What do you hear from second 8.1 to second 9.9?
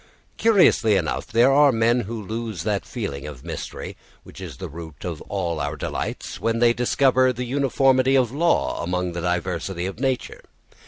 of law among the diversity